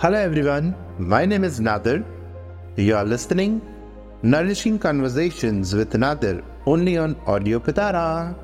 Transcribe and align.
Hello 0.00 0.16
everyone, 0.16 0.76
my 0.96 1.24
name 1.26 1.42
is 1.42 1.58
Nadir. 1.58 2.04
You 2.76 2.94
are 2.94 3.04
listening 3.04 3.60
Nourishing 4.22 4.78
Conversations 4.78 5.74
with 5.74 5.92
Nadir 5.92 6.44
only 6.66 6.96
on 6.96 7.16
Audio 7.26 7.58
Pitara. 7.58 8.36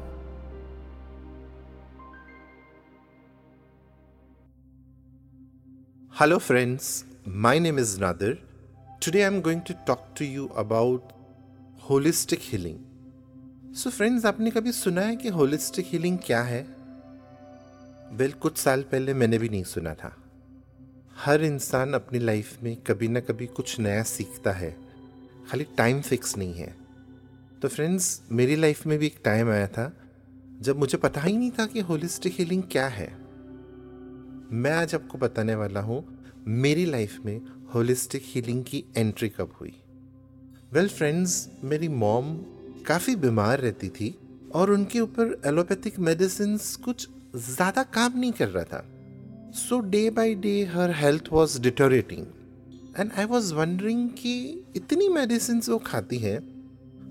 Hello 6.10 6.40
friends, 6.40 7.04
my 7.24 7.60
name 7.60 7.78
is 7.78 8.00
Nadir. 8.00 8.36
Today 8.98 9.24
I'm 9.24 9.40
going 9.40 9.62
to 9.62 9.74
talk 9.86 10.12
to 10.16 10.24
you 10.24 10.50
about 10.56 11.12
holistic 11.86 12.50
healing. 12.50 12.82
So 13.76 13.90
friends 13.90 14.26
आपने 14.26 14.50
कभी 14.50 14.72
सुना 14.72 15.02
है 15.02 15.16
कि 15.16 15.28
holistic 15.38 15.86
healing 15.92 16.18
क्या 16.26 16.42
है 16.42 16.60
well 18.12 18.30
well, 18.30 18.40
कुछ 18.42 18.58
साल 18.58 18.82
पहले 18.92 19.14
मैंने 19.14 19.38
भी 19.38 19.48
नहीं 19.48 19.64
सुना 19.76 19.94
था 19.94 20.14
हर 21.16 21.42
इंसान 21.42 21.92
अपनी 21.92 22.18
लाइफ 22.18 22.62
में 22.62 22.76
कभी 22.76 23.08
ना 23.08 23.20
कभी 23.20 23.46
कुछ 23.46 23.78
नया 23.80 24.02
सीखता 24.02 24.52
है। 24.52 24.70
खाली 25.48 25.64
टाइम 25.76 26.00
फिक्स 26.00 26.36
नहीं 26.38 26.54
है। 26.54 26.74
तो 27.62 27.68
फ्रेंड्स 27.68 28.20
मेरी 28.32 28.56
लाइफ 28.56 28.86
में 28.86 28.98
भी 28.98 29.06
एक 29.06 29.20
टाइम 29.24 29.50
आया 29.50 29.66
था 29.66 29.92
जब 30.60 30.78
मुझे 30.78 30.98
पता 30.98 31.20
ही 31.20 31.36
नहीं 31.36 31.50
था 31.50 31.66
कि 31.66 31.80
होलिस्टिक 31.80 32.32
हीलिंग 32.32 32.62
क्या 32.62 32.86
है। 32.88 33.06
मैं 34.52 34.70
आज 34.70 34.94
आपको 34.94 35.18
बताने 35.18 35.54
वाला 35.54 35.80
हूँ 35.80 36.04
मेरी 36.46 36.84
लाइफ 36.84 37.18
में 37.24 37.40
होलिस्टिक 37.74 38.22
हीलिंग 38.24 38.64
की 38.64 38.84
एंट्री 38.96 39.28
कब 39.28 39.52
हुई। 39.60 39.74
वेल 40.72 40.84
well, 40.84 40.96
फ्रेंड्स 40.98 41.48
मेरी 41.64 41.88
मॉम 41.88 42.36
काफ़ी 42.86 43.16
बीमार 43.16 43.60
रहती 43.60 43.88
थी 43.88 44.14
और 44.54 44.70
उनके 44.70 45.00
ऊपर 45.00 45.40
एलोपैथिक 45.46 45.98
मेडिसिन 45.98 46.58
कुछ 46.84 47.08
ज़्यादा 47.36 47.82
काम 47.82 48.18
नहीं 48.18 48.32
कर 48.32 48.48
रहा 48.48 48.64
था। 48.64 48.84
So 49.54 49.78
day 49.80 50.10
by 50.10 50.34
day 50.34 50.64
her 50.64 50.90
health 50.90 51.24
was 51.32 51.60
deteriorating 51.62 52.26
and 53.00 53.10
I 53.18 53.24
was 53.24 53.54
wondering 53.54 54.08
कि 54.10 54.62
इतनी 54.76 55.08
मेडिसिन 55.08 55.60
वो 55.68 55.78
खाती 55.78 56.18
है, 56.18 56.38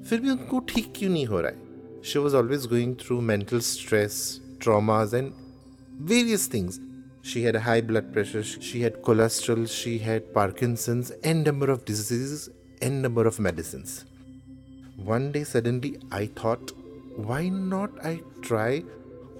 फिर 0.09 0.19
भी 0.19 0.29
उनको 0.29 0.59
ठीक 0.59 0.93
क्यों 0.95 1.11
नहीं 1.11 1.25
हो 1.25 1.41
रहा 1.41 1.51
है? 1.51 2.01
She 2.01 2.19
was 2.19 2.35
always 2.35 2.65
going 2.65 2.95
through 2.95 3.21
mental 3.21 3.59
stress 3.59 4.41
traumas 4.61 5.15
and 5.15 5.31
various 6.01 6.53
things 6.53 6.79
she 7.25 7.41
had 7.41 7.57
high 7.57 7.81
blood 7.81 8.13
pressure 8.13 8.41
she 8.43 8.81
had 8.81 9.01
cholesterol 9.01 9.65
she 9.65 9.97
had 9.97 10.33
Parkinson's 10.35 11.13
and 11.25 11.47
number 11.47 11.69
of 11.69 11.81
diseases 11.87 12.49
and 12.83 13.05
number 13.05 13.27
of 13.27 13.41
medicine 13.41 13.85
one 14.99 15.31
day 15.31 15.45
suddenly 15.45 15.95
I 16.13 16.27
thought 16.43 16.71
why 17.19 17.49
not 17.49 17.99
I 18.05 18.17
try 18.47 18.83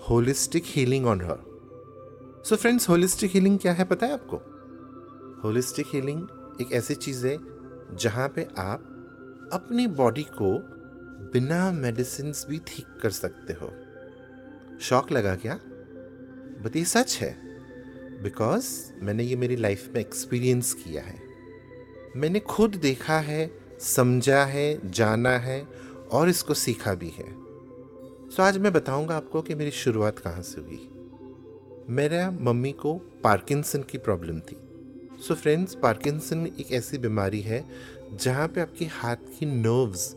holistic 0.09 0.63
healing 0.65 1.05
on 1.05 1.21
her 1.21 1.52
so 2.45 2.55
friends 2.55 2.89
holistic 2.89 3.31
healing 3.31 3.59
क्या 3.59 3.73
है 3.73 3.83
पता 3.83 4.05
है 4.05 4.13
आपको? 4.13 4.37
Holistic 5.43 5.85
healing 5.93 6.27
एक 6.61 6.71
ऐसी 6.71 6.95
चीज़ 6.95 7.27
है 7.27 7.37
जहाँ 7.95 8.29
पे 8.29 8.47
आप 8.57 8.79
अपनी 9.53 9.87
बॉडी 9.87 10.23
को 10.23 10.59
बिना 11.33 11.71
मेडिसिन 11.71 12.33
भी 12.49 12.61
ठीक 12.67 12.85
कर 13.01 13.09
सकते 13.09 13.53
हो। 13.53 13.73
शौक 14.79 15.11
लगा 15.11 15.35
क्या? 15.35 15.59
बट 16.63 16.75
ये 16.75 16.85
सच 16.85 17.17
है। 17.21 17.37
बिकॉज़ 18.23 18.91
मैंने 19.01 19.23
ये 19.23 19.35
मेरी 19.35 19.55
लाइफ 19.55 19.91
में 19.93 20.01
एक्सपीरियंस 20.01 20.73
किया 20.73 21.01
है। 21.01 21.21
मैंने 22.15 22.39
खुद 22.39 22.75
देखा 22.75 23.19
है 23.19 23.59
समझा 23.79 24.45
है 24.45 24.91
जाना 24.91 25.37
है 25.37 25.67
और 26.11 26.29
इसको 26.29 26.53
सीखा 26.53 26.93
भी 26.93 27.09
है। 27.09 27.33
सो 27.33 28.33
so, 28.33 28.39
आज 28.39 28.57
मैं 28.57 28.73
बताऊँगा 28.73 29.17
आपको 29.17 29.41
कि 29.41 29.55
मेरी 29.55 29.71
शुरुआत 29.71 30.19
कहाँ 30.19 30.41
से 30.41 30.61
हुई। 30.61 30.92
मेरा 31.89 32.29
मम्मी 32.31 32.71
को 32.71 32.93
पार्किंसन 33.23 33.81
की 33.81 33.97
प्रॉब्लम 33.97 34.39
थी। 34.39 34.57
सो 35.21 35.35
फ्रेंड्स 35.35 35.75
पार्किंसन 35.75 36.45
एक 36.49 36.71
ऐसी 36.71 36.97
बीमारी 36.97 37.41
है 37.41 37.63
जहाँ 38.13 38.47
पे 38.47 38.61
आपके 38.61 38.85
हाथ 38.85 39.15
की 39.39 39.45
नर्व्स 39.45 40.15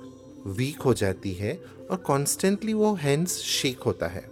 वीक 0.48 0.80
हो 0.80 0.94
जाती 0.94 1.32
है 1.32 1.54
और 1.90 1.96
कॉन्स्टेंटली 1.96 2.72
वो 2.72 2.92
हैंड्स 2.94 3.36
शेक 3.38 3.80
होता 3.80 4.06
है। 4.06 4.24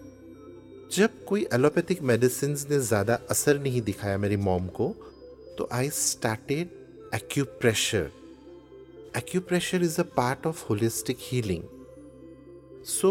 जब 0.93 1.25
कोई 1.25 1.47
एलोपैथिक 1.55 2.03
मेडिसिन 2.03 2.57
ने 2.71 2.79
ज़्यादा 2.81 3.19
असर 3.31 3.59
नहीं 3.59 3.83
दिखाया 3.83 4.19
मेरी 4.19 4.37
मॉम 4.39 4.67
को 4.67 4.89
तो 5.59 5.69
I 5.73 5.89
started 5.91 6.69
acupressure 7.15 8.11
acupressure 9.17 9.83
is 9.83 10.01
a 10.01 10.05
part 10.17 10.47
of 10.47 10.65
holistic 10.69 11.19
healing 11.21 11.63
so 12.87 13.11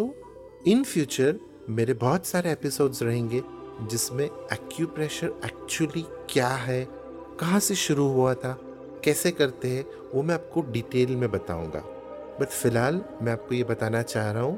in 0.68 0.84
future 0.84 1.40
मेरे 1.70 1.94
बहुत 1.94 2.26
सारे 2.26 2.52
एपिसोड्स 2.52 3.04
रहेंगे। 3.04 3.42
जिसमें 3.82 4.26
एक्यूप्रेशर 4.26 5.34
एक्चुअली 5.46 6.06
क्या 6.30 6.48
है, 6.48 6.84
कहाँ 7.40 7.60
से 7.60 7.76
शुरू 7.76 8.08
हुआ 8.08 8.34
था, 8.34 8.58
कैसे 9.04 9.32
करते 9.32 9.68
हैं, 9.68 9.86
वो 10.14 10.24
मैं 10.24 10.36
आपको 10.36 10.62
डिटेल 10.62 11.16
में 11.16 11.32
बताऊँगा। 11.32 11.80
बट 12.40 12.48
फ़िलहाल 12.48 13.02
मैं 13.22 13.32
आपको 13.34 13.56
ये 13.56 13.64
बताना 13.64 14.02
चाह 14.02 14.32
रहा 14.32 14.44
हूँ 14.44 14.58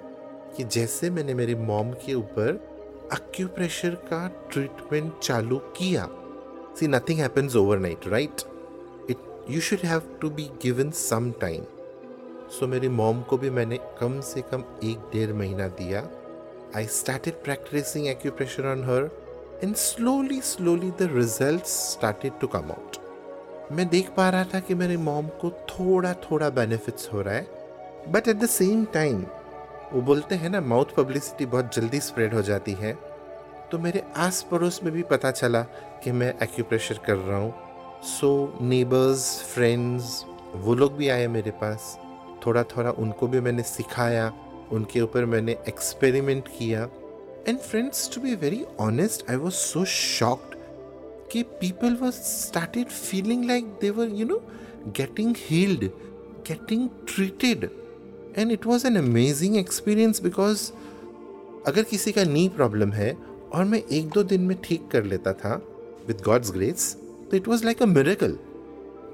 कि 0.57 0.63
जैसे 0.63 1.09
मैंने 1.09 1.33
मेरी 1.33 1.55
मॉम 1.55 1.91
के 2.05 2.13
ऊपर 2.13 2.59
एक्यूप्रेशर 3.13 3.95
का 4.05 4.27
ट्रीटमेंट 4.51 5.17
चालू 5.19 5.57
किया। 5.77 6.07
See 6.79 6.87
nothing 6.87 7.19
happens 7.19 7.55
overnight 7.55 8.07
right 8.07 8.41
it 9.09 9.45
you 9.49 9.61
should 9.61 9.79
have 9.79 10.01
to 10.21 10.29
be 10.29 10.49
given 10.61 10.91
some 10.91 11.31
time 11.31 11.63
so 12.51 12.67
मेरी 12.67 12.89
मॉम 12.89 13.21
को 13.21 13.37
भी 13.37 13.49
मैंने 13.49 13.77
कम 13.99 14.19
से 14.21 14.41
कम 14.41 14.63
एक 14.83 15.09
डेढ़ 15.13 15.33
महीना 15.33 15.67
दिया। 15.67 16.01
I 16.75 16.85
started 16.85 17.33
practising 17.33 18.07
acupressure 18.07 18.65
on 18.67 18.83
her 18.83 19.09
and 19.63 19.75
slowly 19.75 20.39
slowly 20.41 20.89
the 20.91 21.09
result 21.13 21.65
started 21.65 22.39
to 22.41 22.47
come 22.47 22.71
out 22.71 22.97
मैं 23.71 23.87
देख 23.87 24.09
पा 24.09 24.29
रहा 24.29 24.43
था 24.43 24.59
कि 24.59 24.75
मेरे 24.75 24.97
मॉम 24.97 25.27
को 25.41 25.51
थोड़ा 25.69 26.13
थोड़ा 26.13 26.49
बेनिफिट्स 26.49 27.09
हो 27.13 27.21
रहा 27.21 27.33
है 27.33 28.11
but 28.11 28.27
at 28.27 28.35
the 28.35 28.45
same 28.45 28.85
time 28.85 29.25
वो 29.93 30.01
बोलते 30.01 30.35
हैं 30.35 30.49
ना 30.49 30.61
माउथ 30.61 30.85
पब्लिसिटी 30.97 31.45
बहुत 31.45 31.75
जल्दी 31.75 31.99
स्प्रेड 31.99 32.33
हो 32.33 32.41
जाती 32.41 32.71
है। 32.71 32.93
तो 33.71 33.79
मेरे 33.79 34.03
आस 34.17 34.41
पड़ोस 34.51 34.79
में 34.83 34.93
भी 34.93 35.03
पता 35.03 35.31
चला 35.31 35.61
कि 36.03 36.11
मैं 36.11 36.33
एक्यूप्रेशर 36.43 36.99
कर 37.05 37.15
रहा 37.15 37.37
हूँ। 37.37 37.53
सो 38.03 38.57
नेबर्स 38.61 39.41
फ्रेंड्स 39.53 40.23
वो 40.55 40.75
लोग 40.75 40.95
भी 40.97 41.09
आए 41.09 41.27
मेरे 41.27 41.51
पास। 41.51 41.97
थोड़ा 42.45 42.63
थोड़ा 42.63 42.91
उनको 42.91 43.27
भी 43.27 43.39
मैंने 43.39 43.63
सिखाया। 43.63 44.31
उनके 44.73 45.01
ऊपर 45.01 45.25
मैंने 45.25 45.55
एक्सपेरिमेंट 45.67 46.47
किया। 46.47 46.89
And 47.47 47.59
friends 47.59 48.09
to 48.15 48.21
be 48.21 48.35
very 48.35 48.63
honest 48.79 49.29
I 49.29 49.35
was 49.35 49.53
so 49.53 49.85
shocked 49.85 50.55
कि 51.31 51.43
people 51.43 51.97
was 52.01 52.15
started 52.15 52.87
feeling 52.87 53.45
like 53.45 53.65
they 53.81 53.89
were 53.89 54.09
you 54.09 54.25
know 54.25 54.41
getting 54.87 55.35
healed 55.39 55.83
getting 56.47 56.89
treated 57.07 57.69
and 58.37 58.51
it 58.51 58.65
was 58.65 58.87
an 58.87 58.97
amazing 58.97 59.57
experience 59.57 60.21
because 60.23 60.71
अगर 61.67 61.83
किसी 61.83 62.11
का 62.11 62.23
नी 62.23 62.47
problem 62.49 62.91
है 62.91 63.17
और 63.53 63.65
मैं 63.65 63.81
एक 63.91 64.09
दो 64.09 64.23
दिन 64.23 64.41
में 64.41 64.57
ठीक 64.63 64.87
कर 64.91 65.03
लेता 65.03 65.33
था 65.33 65.55
विद 66.07 66.21
गॉड्स 66.25 66.51
ग्रेस 66.51 66.91
तो 67.31 67.37
it 67.37 67.47
was 67.47 67.65
like 67.65 67.81
a 67.81 67.85
miracle 67.85 68.37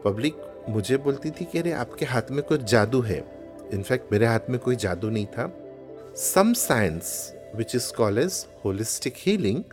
public 0.06 0.36
मुझे 0.70 0.98
बोलती 0.98 1.32
थी 1.32 1.46
कि 1.46 1.60
अरे 1.60 1.72
आपके 1.72 2.06
हाथ 2.06 2.32
में 2.32 2.44
कुछ 2.44 2.62
जादू 2.62 3.02
है। 3.02 3.41
इनफैक्ट 3.74 4.12
मेरे 4.12 4.26
हाथ 4.26 4.40
में 4.50 4.60
कोई 4.60 4.76
जादू 4.76 5.10
नहीं 5.10 5.26
था। 5.26 5.58
Some 6.16 6.54
science 6.54 7.34
which 7.56 7.76
is 7.76 7.94
call 7.94 8.18
as 8.18 8.46
holistic 8.66 9.14
healing 9.18 9.64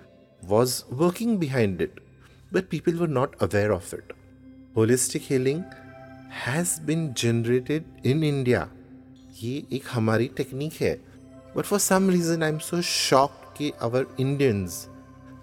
was 0.44 0.82
working 0.92 1.38
behind 1.38 1.82
it 1.82 2.00
but 2.52 2.64
people 2.64 2.94
were 2.94 3.08
not 3.08 3.36
aware 3.42 3.70
of 3.70 3.94
it 3.94 4.12
holistic 4.76 5.22
healing 5.30 5.62
has 6.46 6.80
been 6.80 7.14
generated 7.18 7.84
in 8.06 8.24
India 8.24 8.70
ये 9.42 9.66
एक 9.72 9.82
हमारी 9.90 10.30
टेक्निक 10.36 10.72
है। 10.72 11.00
But 11.56 11.64
for 11.64 11.78
some 11.78 12.10
reason 12.10 12.42
I 12.42 12.48
am 12.48 12.58
so 12.58 12.82
shocked 12.82 13.56
कि 13.58 13.72
our 13.82 14.06
Indians 14.20 14.88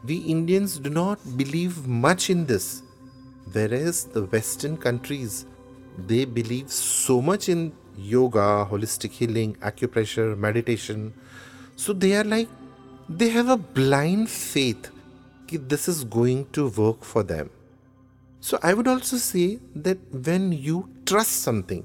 we 0.05 0.15
Indians 0.15 0.77
Indians 0.77 0.93
not 0.93 1.17
believe 1.27 1.83
much 1.87 2.31
in 2.31 2.45
this 2.45 2.81
where 3.47 3.69
whereas 3.69 4.17
the 4.17 4.29
western 4.33 4.75
countries 4.75 5.43
they 5.99 6.25
believe 6.25 6.67
so 6.67 7.21
much 7.21 7.49
in 7.49 7.69
yoga 7.97 8.67
holistic 8.71 9.11
healing 9.11 9.55
acupressure 9.61 10.37
meditation 10.37 11.13
so 11.75 11.93
they 11.93 12.15
are 12.15 12.23
like 12.23 12.49
they 13.09 13.29
have 13.29 13.49
a 13.49 13.57
blind 13.57 14.29
faith 14.29 14.91
that 15.51 15.69
this 15.69 15.87
is 15.87 16.03
going 16.03 16.45
to 16.51 16.67
work 16.69 17.03
for 17.03 17.23
them 17.23 17.49
so 18.43 18.57
i 18.63 18.73
would 18.73 18.87
also 18.87 19.17
say 19.17 19.59
that 19.75 19.97
when 20.29 20.51
you 20.51 20.87
trust 21.05 21.43
something 21.49 21.83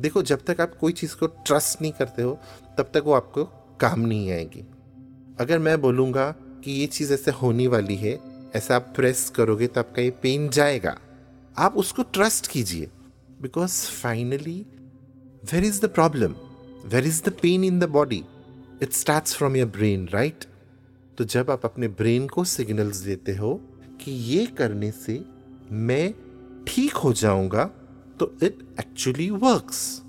देखो 0.00 0.22
जब 0.22 0.44
तक 0.46 0.60
आप 0.60 0.74
कोई 0.80 0.92
चीज़ 0.92 1.14
को 1.16 1.26
trust 1.26 1.80
नहीं 1.82 1.92
करते 1.92 2.22
हो 2.22 2.38
तब 2.78 2.90
तक 2.94 3.02
वो 3.06 3.12
आपको 3.12 3.44
काम 3.80 4.00
नहीं 4.00 4.30
आएगी 4.32 4.64
अगर 5.40 5.58
मैं 5.58 5.80
बोलूँगा 5.80 6.30
कि 6.64 6.72
ये 6.72 6.86
चीज़ 6.86 7.12
ऐसे 7.12 7.30
होने 7.30 7.66
वाली 7.74 7.96
है 7.96 8.18
ऐसा 8.56 8.76
आप 8.76 8.92
प्रेस 8.96 9.28
करोगे 9.36 9.66
तो 9.66 9.80
आपका 9.80 10.02
ये 10.02 10.10
पेन 10.22 10.48
जाएगा 10.48 10.96
आप 11.58 11.76
उसको 11.76 12.02
ट्रस्ट 12.02 12.46
कीजिए 12.46 12.88
because 13.42 13.74
finally 14.02 14.64
where 15.42 15.64
is 15.64 15.80
the 15.80 15.84
problem 15.84 16.34
where 16.86 17.06
is 17.06 17.22
the 17.24 17.28
pain 17.28 17.64
in 17.64 17.78
the 17.80 17.84
body 17.84 18.24
it 18.82 18.92
start 18.92 19.28
from 19.28 19.56
your 19.56 19.68
brain 19.68 20.08
right 20.08 20.44
तो 21.18 21.24
जब 21.24 21.50
आप 21.50 21.64
अपने 21.64 21.88
ब्रेन 21.88 22.28
को 22.28 22.44
सिग्नल्स 22.44 22.96
देते 22.96 23.34
हो 23.34 23.54
कि 24.00 24.10
ये 24.10 24.46
करने 24.46 24.90
से 24.90 25.24
मैं 25.72 26.14
ठीक 26.66 26.92
हो 26.92 27.12
जाऊँगा 27.12 27.64
तो 28.20 28.36
इट 28.42 28.58
एक्चुअली 28.80 29.30
वर्क्स 29.30 30.02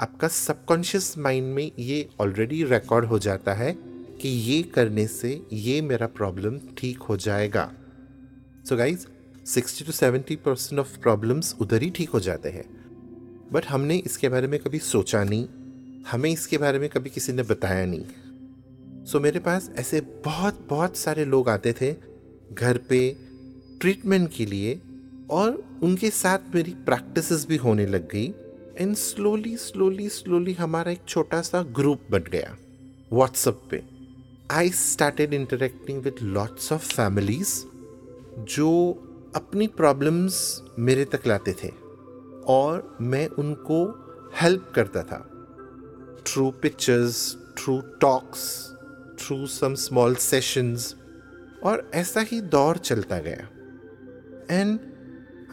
आपका 0.00 0.28
सबकॉन्शियस 0.28 1.18
माइंड 1.18 1.54
में 1.54 1.70
ये 1.78 2.08
ऑलरेडी 2.20 2.64
रिकॉर्ड 2.64 3.04
हो 3.04 3.18
जाता 3.18 3.54
है 3.54 3.72
कि 4.22 4.28
ये 4.28 4.62
करने 4.62 5.06
से 5.06 5.46
ये 5.52 5.80
मेरा 5.82 6.06
प्रॉब्लम 6.06 6.58
ठीक 6.78 6.98
हो 6.98 7.16
जाएगा। 7.16 7.72
So 8.68 8.76
guys 8.76 9.06
sixty 9.46 9.84
to 9.84 9.92
seventy 9.92 10.36
percent 10.36 10.80
of 10.80 10.98
problems 10.98 11.56
उधर 11.60 11.82
ही 11.82 11.90
ठीक 11.90 12.10
हो 12.10 12.20
जाते 12.20 12.48
हैं। 12.48 12.85
बट 13.52 13.66
हमने 13.66 13.96
इसके 13.96 14.28
बारे 14.28 14.46
में 14.46 14.58
कभी 14.60 14.78
सोचा 14.78 15.24
नहीं। 15.24 15.46
हमें 16.10 16.30
इसके 16.30 16.58
बारे 16.58 16.78
में 16.78 16.88
कभी 16.88 17.10
किसी 17.10 17.32
ने 17.32 17.42
बताया 17.42 17.86
नहीं। 17.86 19.04
सो 19.04 19.20
मेरे 19.20 19.40
पास 19.40 19.70
ऐसे 19.76 20.00
बहुत 20.24 20.66
बहुत 20.68 20.96
सारे 20.96 21.24
लोग 21.24 21.48
आते 21.48 21.72
थे 21.72 21.94
घर 22.52 22.78
पे 22.78 23.16
ट्रीटमेंट 23.80 24.30
के 24.36 24.46
लिए 24.46 24.80
और 25.30 25.78
उनके 25.82 26.10
साथ 26.10 26.54
मेरी 26.54 26.70
प्रैक्टिसेस 26.70 27.46
भी 27.46 27.56
होने 27.56 27.86
लग 27.86 28.08
गई। 28.10 28.26
एंड 28.78 28.96
स्लोली 28.96 29.56
स्लोली 29.56 30.08
स्लोली 30.08 30.52
हमारा 30.52 30.92
एक 30.92 31.00
छोटा 31.08 31.42
सा 31.42 31.62
ग्रुप 31.62 32.02
बन 32.10 32.24
गया 32.32 32.56
व्हाट्सएप 33.12 33.62
पे। 33.70 33.82
I 34.50 34.70
started 34.70 35.34
interacting 35.34 36.02
with 36.02 36.16
lots 36.22 36.72
of 36.72 36.94
families 36.94 37.54
जो 38.44 38.70
अपनी 39.36 39.66
प्रॉब्लम्स 39.66 40.62
मेरे 40.78 41.04
तक 41.04 41.26
लाते 41.26 41.52
थे। 41.52 41.85
और 42.46 42.98
मैं 43.00 43.28
उनको 43.28 43.84
हेल्प 44.40 44.72
करता 44.74 45.02
था। 45.02 45.30
Through 46.26 46.50
pictures 46.50 47.36
through 47.58 47.80
talks 47.80 48.72
through 49.18 49.46
some 49.46 49.74
small 49.74 50.14
sessions 50.14 50.96
और 51.62 51.90
ऐसा 51.94 52.20
ही 52.20 52.40
दौर 52.40 52.76
चलता 52.76 53.18
गया। 53.18 53.48
And 54.60 54.80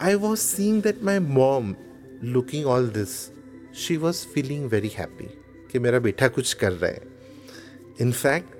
I 0.01 0.15
was 0.15 0.39
seeing 0.39 0.83
that 0.83 1.03
my 1.03 1.19
mom 1.19 1.75
looking 2.23 2.65
all 2.65 2.87
this 2.87 3.31
she 3.75 3.97
was 3.97 4.25
feeling 4.27 4.69
very 4.69 4.87
happy 4.87 5.25
कि 5.71 5.79
मेरा 5.79 5.99
बेटा 5.99 6.27
कुछ 6.27 6.53
कर 6.53 6.71
रहा 6.71 6.91
है। 6.91 7.01
इनफैक्ट 8.01 8.55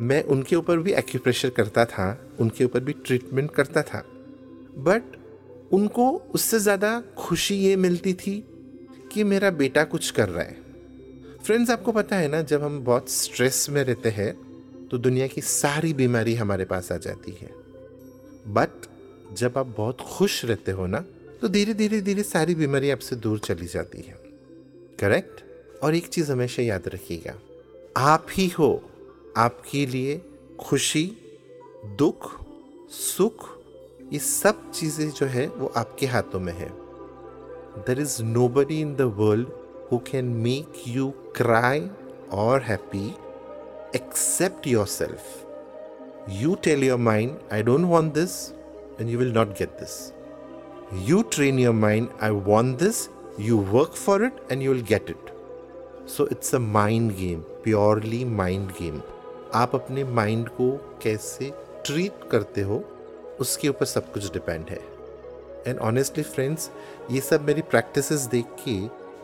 मैं 0.00 0.22
उनके 0.22 0.56
ऊपर 0.56 0.78
भी 0.78 0.92
एक्यूप्रेशर 0.92 1.50
करता 1.50 1.84
था, 1.84 2.36
उनके 2.40 2.64
ऊपर 2.64 2.80
भी 2.80 2.92
ट्रीटमेंट 2.92 3.50
करता 3.50 3.82
था। 3.82 3.98
बट 4.78 5.17
उनको 5.72 6.10
उससे 6.34 6.58
ज़्यादा 6.58 7.00
खुशी 7.18 7.54
ये 7.56 7.74
मिलती 7.76 8.12
थी 8.14 8.34
कि 9.12 9.24
मेरा 9.24 9.50
बेटा 9.52 9.84
कुछ 9.84 10.10
कर 10.10 10.28
रहा 10.28 10.44
है। 10.44 10.56
फ्रेंड्स 11.44 11.70
आपको 11.70 11.92
पता 11.92 12.16
है 12.16 12.28
ना, 12.28 12.42
जब 12.42 12.62
हम 12.62 12.80
बहुत 12.84 13.10
स्ट्रेस 13.10 13.66
में 13.70 13.82
रहते 13.84 14.08
हैं 14.10 14.32
तो 14.88 14.98
दुनिया 14.98 15.26
की 15.26 15.40
सारी 15.40 15.92
बीमारी 15.94 16.34
हमारे 16.34 16.64
पास 16.64 16.90
आ 16.92 16.96
जाती 16.98 17.32
है। 17.32 17.50
बट 18.48 18.86
जब 19.32 19.58
आप 19.58 19.74
बहुत 19.76 20.00
खुश 20.08 20.44
रहते 20.44 20.72
हो 20.72 20.86
ना 20.86 21.04
तो 21.40 21.48
धीरे 21.48 21.74
धीरे 21.74 22.00
धीरे 22.00 22.22
सारी 22.22 22.54
बीमारी 22.54 22.90
आपसे 22.90 23.16
दूर 23.16 23.38
चली 23.38 23.66
जाती 23.66 24.02
है। 24.02 24.16
करेक्ट 24.98 25.42
और 25.82 25.94
एक 25.94 26.06
चीज़ 26.08 26.32
हमेशा 26.32 26.62
याद 26.62 26.88
रखिएगा, 26.88 27.34
आप 27.96 28.26
ही 28.32 28.48
हो 28.48 28.70
आपके 29.36 29.84
लिए 29.86 30.20
खुशी, 30.60 31.06
दुख, 31.98 32.30
सुख 32.90 33.46
ये 34.12 34.18
सब 34.18 34.70
चीज़ें 34.70 35.10
जो 35.10 35.26
है, 35.26 35.46
वो 35.48 35.72
आपके 35.76 36.06
हाथों 36.06 36.40
में 36.40 36.52
है। 36.52 36.68
There 37.86 38.00
is 38.00 38.22
nobody 38.48 38.80
in 38.80 38.94
the 38.96 39.00
world 39.16 39.48
who 39.92 39.98
can 39.98 40.24
make 40.24 40.72
you 40.88 41.10
cry 41.36 41.90
और 42.32 42.62
happy 42.62 43.06
except 43.96 44.66
yourself 44.86 46.30
you 46.30 46.54
tell 46.54 46.84
your 46.84 46.98
mind 46.98 47.36
I 47.52 47.62
don't 47.62 47.84
want 47.84 48.14
this 48.14 48.50
and 49.00 49.10
you 49.10 49.18
will 49.18 49.32
not 49.32 49.48
get 49.48 49.78
this 49.80 50.00
you 51.08 51.22
train 51.22 51.58
your 51.58 51.74
mind 51.74 52.08
I 52.22 52.30
want 52.30 52.78
this 52.78 53.08
you 53.40 53.58
work 53.72 53.96
for 53.96 54.24
it 54.24 54.52
and 54.52 54.62
you 54.62 54.72
will 54.72 54.84
get 54.88 55.10
it 55.10 55.32
so 56.08 56.28
it's 56.32 56.54
a 56.54 56.58
mind 56.58 57.16
game 57.16 57.40
purely 57.64 58.24
mind 58.24 58.70
game 58.70 59.00
आप 59.54 59.74
अपने 59.74 60.04
mind 60.04 60.48
को 60.48 60.70
कैसे 61.02 61.52
treat 61.86 62.30
करते 62.30 62.62
हो 62.62 62.84
उसके 63.40 63.68
ऊपर 63.68 63.86
सब 63.86 64.12
कुछ 64.12 64.32
डिपेंड 64.32 64.70
है। 64.70 64.80
एंड 65.66 65.78
ऑनेस्टली 65.78 66.22
फ्रेंड्स 66.24 66.70
ये 67.10 67.20
सब 67.20 67.46
मेरी 67.46 67.62
प्रैक्टिस 67.62 68.12
देख 68.12 68.56
के 68.68 68.78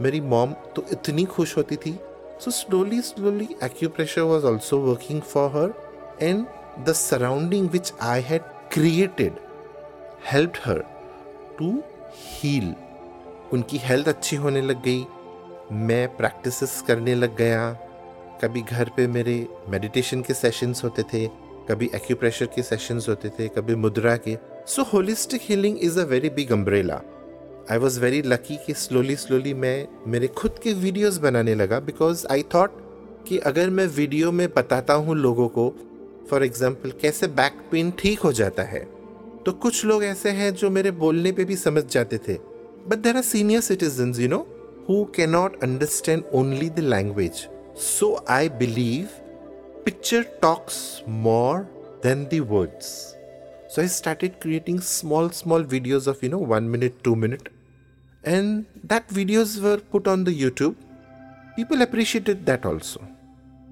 मेरी 0.05 0.20
मॉम 0.20 0.52
तो 0.76 0.84
इतनी 0.93 1.25
खुश 1.25 1.56
होती 1.56 1.76
थी। 1.76 1.99
So 2.40 2.50
slowly 2.50 3.00
slowly 3.02 3.49
acupressure 3.62 4.22
was 4.22 4.44
also 4.46 4.78
working 4.78 5.20
for 5.22 5.50
her 5.50 5.75
and 6.22 6.46
the 6.84 6.93
surrounding 6.93 7.69
which 7.70 7.93
I 8.02 8.22
had 8.22 8.43
created 8.72 9.38
help 10.32 10.52
her 10.64 10.84
to 11.58 11.72
heal 12.16 12.75
उनकी 13.52 13.78
हेल्थ 13.78 14.08
अच्छी 14.08 14.37
होने 14.37 14.61
लग 14.62 14.82
गई। 14.82 15.06
मैं 15.72 16.16
प्रैक्टिस 16.16 16.81
करने 16.82 17.14
लग 17.14 17.37
गया। 17.37 17.72
कभी 18.43 18.62
घर 18.62 18.88
पे 18.96 19.06
मेरे 19.06 19.37
मेडिटेशन 19.69 20.22
के 20.22 20.34
सेशंस 20.34 20.84
होते 20.84 21.02
थे। 21.02 21.26
कभी 21.69 21.90
एक्यूप्रेशर 21.94 22.46
के 22.46 22.62
सेशंस 22.62 23.08
होते 23.08 23.28
थे, 23.28 23.49
कभी 23.49 23.75
मुद्रा 23.75 24.16
के। 24.19 24.37
So 24.66 24.82
holistic 24.82 25.40
healing 25.43 25.78
is 25.78 25.99
a 26.00 26.05
very 26.05 26.31
big 26.31 26.52
umbrella 26.52 27.00
I 27.70 27.78
was 27.78 28.00
very 28.00 28.22
lucky 28.22 28.56
कि 28.66 28.75
स्लोली 28.75 29.16
स्लोली 29.16 29.55
मैं, 29.55 29.87
मेरे 30.06 30.26
खुद 30.28 30.58
के 30.62 30.72
वीडियोस 30.75 31.19
बनाने 31.19 31.55
लगा 31.55 31.81
बिकॉज़ 31.81 32.26
आई 32.31 32.43
थॉट 32.55 32.82
कि 33.28 33.38
अगर 33.50 33.70
मैं 33.70 33.87
वीडियो 33.87 34.32
में 34.32 34.49
बताता 34.56 34.94
हूँ 34.94 35.16
लोगों 35.16 35.49
को 35.49 35.69
फॉर 36.31 36.44
एग्ज़ाम्पल 36.44 36.90
कैसे 37.02 37.26
बैक 37.38 37.61
पेन 37.70 37.90
ठीक 37.99 38.20
हो 38.20 38.32
जाता 38.32 38.62
है 38.62 38.84
तो 39.46 39.52
कुछ 39.52 39.84
लोग 39.84 40.05
ऐसे 40.05 40.31
हैं 40.31 40.55
जो 40.55 40.70
मेरे 40.70 40.90
बोलने 41.00 41.32
पे 41.32 41.44
भी 41.44 41.56
समझ 41.56 41.84
जाते 41.84 42.19
थे। 42.19 42.34
But 42.88 42.99
there 42.99 43.16
are 43.16 43.22
senior 43.22 43.61
citizen 43.61 44.14
you 44.19 44.28
know 44.28 44.38
who 44.88 45.05
cannot 45.16 45.62
understand 45.62 46.22
only 46.34 46.70
the 46.70 46.78
language 46.78 47.46
so 47.81 48.14
I 48.28 48.49
believe 48.58 49.08
picture 49.84 50.25
talks 50.40 51.02
more 51.06 51.69
than 52.02 52.28
the 52.28 52.40
words. 52.40 53.16
So 53.69 53.82
I 53.82 53.86
started 53.86 54.40
creating 54.40 54.81
small, 54.81 55.31
small 55.31 55.62
videos 55.62 56.06
of, 56.06 56.22
you 56.22 56.28
know, 56.28 56.38
one 56.38 56.70
minute, 56.70 57.02
two 57.02 57.16
minute. 57.16 57.48
And 58.25 58.64
that 58.84 59.08
videos 59.08 59.60
were 59.60 59.78
put 59.78 60.06
on 60.06 60.25
the 60.25 60.32
YouTube. 60.32 60.76
People 61.56 61.82
appreciated 61.82 62.46
that 62.46 62.64
also. 62.64 63.00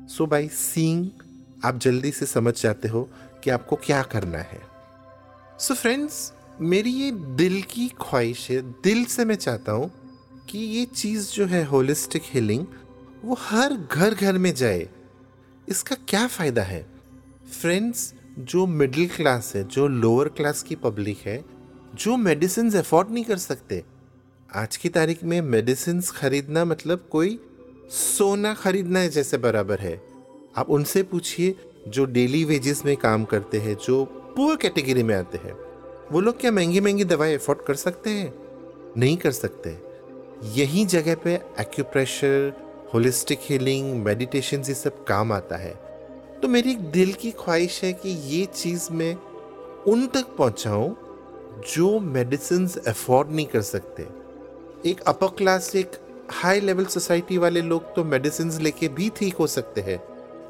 So 0.07 0.27
by 0.27 0.47
seeing, 0.49 1.11
आप 1.65 1.79
जल्दी 1.79 2.11
से 2.11 2.27
समझ 2.27 2.55
जाते 2.61 2.89
हो 2.89 3.09
कि 3.45 3.51
आपको 3.51 3.77
क्या 3.87 4.03
करना 4.13 4.39
है 4.39 4.61
सो 5.59 5.75
so 5.75 5.81
फ्रेंड्स 5.81 6.17
मेरी 6.61 6.91
ये 6.91 7.11
दिल 7.41 7.61
की 7.71 7.89
ख्वाहिश 8.01 8.51
है 8.51 8.61
दिल 8.85 9.05
से 9.13 9.25
मैं 9.25 9.35
चाहता 9.35 9.73
हूँ 9.73 9.91
कि 10.49 10.59
ये 10.59 10.85
चीज़ 10.85 11.31
जो 11.35 11.47
है 11.53 11.65
होलिस्टिक 11.65 12.23
हीलिंग 12.35 12.65
वो 13.25 13.37
हर 13.41 13.77
घर 13.93 14.15
घर 14.15 14.39
में 14.39 14.53
जाए 14.55 14.89
इसका 15.69 15.97
क्या 16.09 16.27
फ़ायदा 16.27 16.63
है? 16.63 16.87
फ्रेंड्स 17.61 18.15
जो 18.39 18.67
मिडिल 18.67 19.09
क्लास 19.09 19.53
है, 19.57 19.65
जो 19.65 19.89
लोअर 19.89 20.29
क्लास 20.29 20.63
की 20.63 20.75
पब्लिक 20.77 21.19
है, 21.19 21.45
जो 21.95 22.17
मेडिसिन 22.17 22.73
अफोर्ड 22.73 23.11
नहीं 23.11 23.25
कर 23.25 23.37
सकते। 23.37 23.85
आज 24.55 24.77
की 24.77 24.89
तारीख 24.89 25.25
में 25.25 25.41
मेडिसिन 25.41 26.01
खरीदना 26.01 26.65
मतलब 26.65 27.09
कोई 27.11 27.41
सोना 27.91 28.55
खरीदना 28.55 28.99
है 28.99 29.09
जैसे 29.09 29.39
बराबर 29.39 29.79
है। 29.79 30.03
आप 30.57 30.71
उनसे 30.71 31.03
पूछिए 31.03 31.55
जो 31.89 32.05
डेली 32.05 32.45
वेजेस 32.45 32.85
में 32.85 32.97
काम 32.97 33.25
करते 33.25 33.59
हैं, 33.59 33.75
जो 33.75 34.05
पुअर 34.05 34.57
कैटेगरी 34.57 35.03
में 35.03 35.15
आते 35.15 35.39
हैं। 35.39 35.53
वो 36.13 36.21
लोग 36.21 36.41
क्या 36.41 36.53
महँगी 36.53 36.81
महँगी 36.81 37.05
दवाई 37.05 37.35
अफोर्ड 37.35 37.67
कर 37.67 37.75
सकते 37.75 38.11
हैं? 38.11 38.35
नहीं 38.97 39.17
कर 39.17 39.31
सकते। 39.31 39.79
यही 40.61 40.85
जगह 40.85 41.15
पे 41.15 41.35
एक्यूप्रेशर 41.61 42.72
होलिस्टिक 42.95 43.39
हीलिंग 43.43 43.93
मेडिटेशन 44.05 44.63
ये 44.69 44.75
सब 44.75 45.05
काम 45.05 45.33
आता 45.33 45.57
है। 45.57 45.73
तो 46.43 46.49
मेरी 46.49 46.75
दिल 46.93 47.13
की 47.13 47.31
ख्वाहिश 47.31 47.83
है 47.85 47.93
कि 47.93 48.09
ये 48.29 48.45
चीज़ 48.47 48.89
मैं 48.93 49.15
उन 49.85 50.07
तक 50.07 50.37
पहुँचाऊँ 50.39 50.97
जो 51.69 51.99
मेडिसिन 52.01 52.69
अफोर्ड 52.89 53.31
नहीं 53.31 53.47
कर 53.47 53.63
सकते। 53.63 54.07
एक 54.91 55.01
अपर 55.01 55.29
क्लास 55.39 55.75
एक 55.77 55.99
हाई 56.33 56.61
लेवल 56.61 56.85
सोसाइटी 56.87 57.39
वाले 57.39 57.63
लोग 57.63 57.95
तो 57.97 58.05
मेडिसिन 58.05 58.51
लेके 58.61 58.89
भी 58.91 59.11
ठीक 59.17 59.37
हो 59.37 59.47
सकते 59.47 59.81
हैं, 59.81 59.97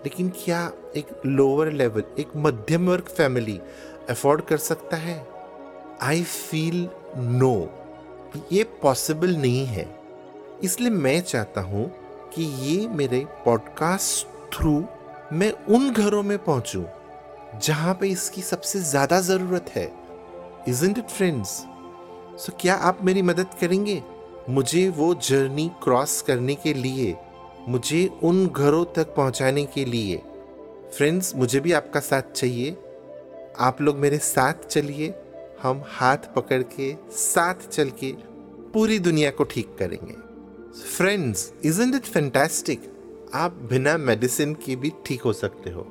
लेकिन 0.05 0.29
क्या 0.37 0.71
एक 0.97 1.21
लोअर 1.27 1.71
लेवल 1.73 2.05
एक 2.19 2.37
मध्यम 2.37 2.89
वर्ग 2.89 3.15
फैमिली 3.17 3.59
अफोर्ड 4.11 4.41
कर 4.41 4.57
सकता 4.59 4.97
है? 4.97 5.27
आई 6.03 6.23
फील 6.23 6.89
नो 7.17 7.55
ये 8.53 8.65
पॉसिबल 8.83 9.37
नहीं 9.37 9.65
है। 9.67 9.89
इसलिए 10.65 10.91
मैं 10.91 11.21
चाहता 11.23 11.61
हूँ 11.61 11.91
कि 12.35 12.43
ये 12.43 12.87
मेरे 12.89 13.25
पॉडकास्ट 13.45 14.27
थ्रू 14.55 14.73
मैं 15.33 15.51
उन 15.69 15.91
घरों 15.93 16.23
में 16.23 16.39
पहुंचूं 16.39 16.85
जहाँ 17.59 17.95
पे 17.95 18.09
इसकी 18.09 18.43
सबसे 18.43 18.81
ज़्यादा 18.81 19.21
ज़रूरत 19.21 19.71
है। 19.71 19.85
इजेंट 20.69 20.99
इट 20.99 21.09
फ्रेंड्स 21.09 21.49
सो 22.39 22.53
क्या 22.61 22.75
आप 22.75 22.99
मेरी 23.05 23.23
मदद 23.23 23.55
करेंगे? 23.61 24.03
मुझे 24.51 24.89
वो 24.89 25.13
जर्नी 25.23 25.71
क्रॉस 25.83 26.21
करने 26.23 26.55
के 26.55 26.73
लिए, 26.75 27.15
मुझे 27.69 28.07
उन 28.23 28.47
घरों 28.47 28.85
तक 28.95 29.15
पहुँचाने 29.15 29.65
के 29.65 29.85
लिए। 29.85 30.17
फ्रेंड्स 30.97 31.35
मुझे 31.37 31.61
भी 31.61 31.73
आपका 31.73 32.01
साथ 32.01 32.33
चाहिए। 32.35 32.77
आप 33.61 33.81
लोग 33.83 33.97
मेरे 33.97 34.19
साथ 34.19 34.67
चलिए। 34.67 35.15
हम 35.63 35.83
हाथ 35.89 36.33
पकड़ 36.37 36.63
के 36.71 36.95
साथ 37.13 37.69
चल 37.69 37.91
के 38.01 38.13
पूरी 38.73 38.99
दुनिया 38.99 39.31
को 39.31 39.45
ठीक 39.45 39.77
करेंगे। 39.79 40.15
फ्रेंड्स 40.73 41.53
इजंट 41.65 41.95
इट 41.95 42.03
फैंटास्टिक 42.03 42.83
आप 43.35 43.53
बिना 43.53 43.97
मेडिसिन 43.99 44.55
के 44.55 44.77
भी 44.77 44.93
ठीक 45.07 45.23
हो 45.23 45.33
सकते 45.33 45.71
हो। 45.71 45.87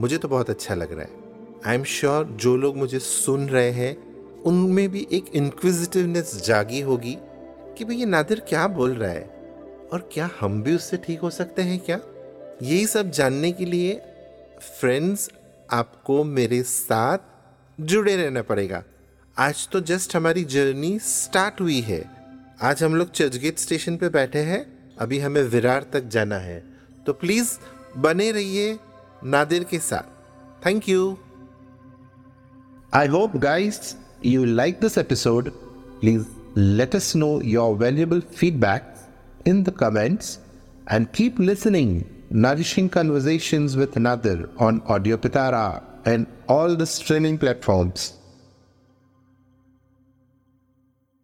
मुझे 0.00 0.18
तो 0.18 0.28
बहुत 0.28 0.50
अच्छा 0.50 0.74
लग 0.74 0.92
रहा 0.92 1.02
है। 1.02 1.10
आई 1.66 1.74
एम 1.74 1.84
श्योर 1.84 2.24
जो 2.24 2.56
लोग 2.56 2.76
मुझे 2.76 2.98
सुन 2.98 3.48
रहे 3.48 3.70
हैं, 3.70 3.96
उनमें 4.42 4.88
भी 4.88 5.08
एक 5.12 5.24
इंक्विजिटिवनेस 5.34 6.42
जागी 6.46 6.80
होगी 6.80 7.18
कि 7.78 7.84
भाई 7.84 7.96
ये 7.96 8.06
नादिर 8.06 8.40
क्या 8.40 8.68
बोल 8.68 8.94
रहा 8.94 9.10
है? 9.10 9.22
और 9.92 10.10
क्या 10.12 10.30
हम 10.40 10.62
भी 10.62 10.74
उससे 10.74 10.96
ठीक 10.96 11.20
हो 11.20 11.30
सकते 11.30 11.62
हैं 11.62 11.78
क्या? 11.78 12.00
यही 12.62 12.86
सब 12.86 13.10
जानने 13.10 13.52
के 13.52 13.64
लिए 13.64 14.02
फ्रेंड्स 14.80 15.30
आपको 15.70 16.24
मेरे 16.24 16.62
साथ 16.62 17.18
जुड़े 17.80 18.16
रहना 18.16 18.42
पड़ेगा। 18.42 18.84
आज 19.38 19.68
तो 19.68 19.80
जस्ट 19.80 20.16
हमारी 20.16 20.44
जर्नी 20.44 20.98
स्टार्ट 20.98 21.60
हुई 21.60 21.80
है। 21.80 22.23
आज 22.64 22.82
हम 22.82 22.94
लोग 22.94 23.10
चर्चगेट 23.10 23.58
स्टेशन 23.58 23.96
पे 23.96 24.08
बैठे 24.08 24.38
हैं। 24.38 24.58
अभी 25.00 25.18
हमें 25.18 25.42
विरार 25.42 25.86
तक 25.92 26.04
जाना 26.04 26.36
है। 26.36 26.62
तो 27.06 27.12
प्लीज़ 27.12 27.50
बने 27.98 28.30
रहिए 28.32 28.78
नादिर 29.24 29.64
के 29.64 29.78
साथ। 29.78 30.66
Thank 30.66 30.88
you 30.88 31.16
I 32.94 33.08
hope 33.08 33.36
guys 33.36 33.94
you 34.26 34.44
like 34.44 34.80
this 34.80 34.98
episode 34.98 35.50
please 36.00 36.24
let 36.56 36.96
us 36.96 37.14
know 37.16 37.28
your 37.44 37.76
valuable 37.76 38.20
feedback 38.36 38.94
in 39.46 39.62
the 39.62 39.76
comments 39.80 40.38
and 40.92 41.06
keep 41.06 41.40
listening 41.40 42.02
nourishing 42.32 42.88
conversation 42.88 43.66
with 43.76 43.98
Nadir 43.98 44.48
on 44.60 44.80
audio 44.88 45.16
Pitara 45.16 45.66
and 46.06 46.26
all 46.50 46.76
the 46.76 46.84
streaming 46.84 47.38
platforms 47.38 48.12